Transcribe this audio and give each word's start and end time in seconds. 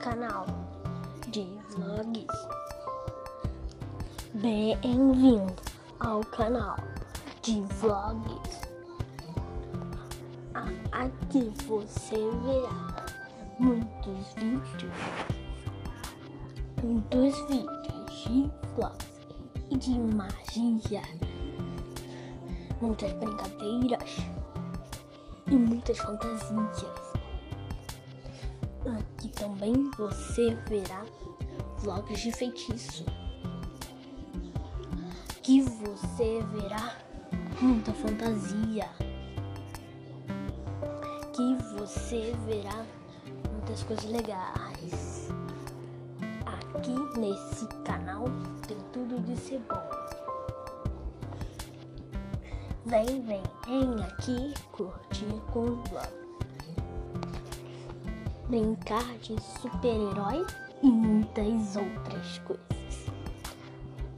canal 0.00 0.46
de 1.28 1.46
vlogs. 1.68 2.48
Bem-vindo 4.32 5.54
ao 5.98 6.24
canal 6.24 6.76
de 7.42 7.60
vlogs. 7.80 8.60
Aqui 10.92 11.52
você 11.66 12.16
verá 12.16 13.06
muitos 13.58 14.32
vídeos, 14.34 14.94
muitos 16.82 17.38
vídeos 17.46 18.24
de 18.24 18.50
vlogs 18.74 19.06
e 19.70 19.76
de 19.76 19.98
magia, 19.98 21.02
muitas 22.80 23.12
brincadeiras 23.12 24.16
e 25.46 25.54
muitas 25.56 25.98
fantasias. 25.98 27.09
Aqui 28.86 29.28
também 29.28 29.90
você 29.90 30.54
verá 30.66 31.04
vlogs 31.78 32.18
de 32.20 32.32
feitiço. 32.32 33.04
Aqui 35.36 35.60
você 35.60 36.42
verá 36.54 36.96
muita 37.60 37.92
fantasia. 37.92 38.88
Aqui 41.22 41.56
você 41.76 42.34
verá 42.46 42.86
muitas 43.52 43.82
coisas 43.82 44.06
legais. 44.06 45.28
Aqui 46.46 47.18
nesse 47.18 47.66
canal 47.84 48.24
tem 48.66 48.78
tudo 48.94 49.20
de 49.20 49.36
ser 49.36 49.60
bom. 49.68 49.90
Vem, 52.86 53.22
vem, 53.26 53.42
vem 53.66 54.04
aqui 54.04 54.54
curtir 54.72 55.40
com 55.52 55.66
o 55.66 55.76
vlog 55.82 56.19
brincar 58.50 59.16
de 59.18 59.40
super-herói 59.40 60.44
e 60.82 60.90
muitas 60.90 61.76
outras 61.76 62.38
coisas. 62.40 63.06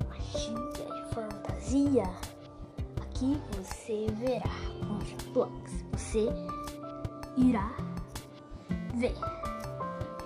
Magia 0.09 0.57
e 0.89 1.15
fantasia. 1.15 2.11
Aqui 3.03 3.39
você 3.53 4.07
verá 4.13 4.51
os 4.99 5.23
vlogs. 5.35 5.85
Você 5.93 6.29
irá 7.37 7.71
ver 8.95 9.15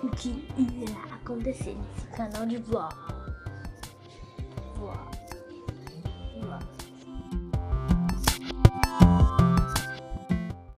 o 0.01 0.09
que 0.11 0.47
irá 0.57 1.15
acontecer 1.15 1.75
nesse 1.75 2.07
canal 2.15 2.45
de 2.45 2.57
vlog. 2.59 2.95
Vlog. 4.77 5.16